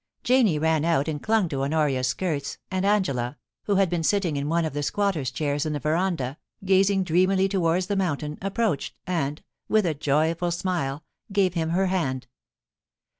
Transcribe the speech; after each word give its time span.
Janie 0.23 0.57
ran 0.57 0.83
out 0.83 1.07
and 1.07 1.21
clung 1.21 1.47
to 1.49 1.61
Honoria's 1.61 2.07
skirts, 2.07 2.57
and 2.71 2.87
Angela, 2.87 3.37
who 3.65 3.75
had 3.75 3.87
been 3.87 4.01
sitting 4.01 4.35
in 4.35 4.49
one 4.49 4.65
of 4.65 4.73
the 4.73 4.81
squatter's 4.81 5.29
chairs 5.29 5.63
in 5.63 5.73
the 5.73 5.79
verandah, 5.79 6.39
gazing 6.65 7.03
dreamily 7.03 7.47
towards 7.47 7.85
the 7.85 7.95
mountain, 7.95 8.39
approached 8.41 8.95
and, 9.05 9.43
with 9.69 9.85
a 9.85 9.93
joyful 9.93 10.49
smile, 10.49 11.03
gave 11.31 11.53
him 11.53 11.69
her 11.69 11.85
hand. 11.85 12.25